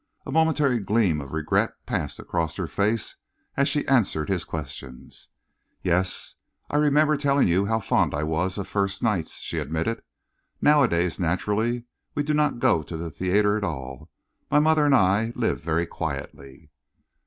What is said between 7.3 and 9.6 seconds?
you how fond I always was of first nights," she